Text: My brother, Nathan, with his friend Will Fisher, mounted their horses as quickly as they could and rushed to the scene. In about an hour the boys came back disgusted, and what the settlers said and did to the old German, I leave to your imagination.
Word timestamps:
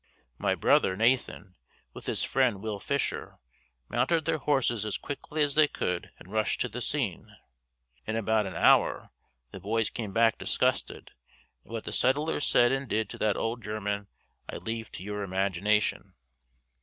My 0.39 0.55
brother, 0.55 0.97
Nathan, 0.97 1.53
with 1.93 2.07
his 2.07 2.23
friend 2.23 2.59
Will 2.59 2.79
Fisher, 2.79 3.37
mounted 3.87 4.25
their 4.25 4.39
horses 4.39 4.83
as 4.83 4.97
quickly 4.97 5.43
as 5.43 5.53
they 5.53 5.67
could 5.67 6.09
and 6.17 6.31
rushed 6.31 6.59
to 6.61 6.67
the 6.69 6.81
scene. 6.81 7.35
In 8.07 8.15
about 8.15 8.47
an 8.47 8.55
hour 8.55 9.11
the 9.51 9.59
boys 9.59 9.91
came 9.91 10.11
back 10.11 10.39
disgusted, 10.39 11.11
and 11.63 11.71
what 11.71 11.83
the 11.83 11.93
settlers 11.93 12.47
said 12.47 12.71
and 12.71 12.87
did 12.89 13.09
to 13.11 13.19
the 13.19 13.35
old 13.35 13.61
German, 13.63 14.07
I 14.49 14.55
leave 14.57 14.91
to 14.93 15.03
your 15.03 15.21
imagination. 15.21 16.15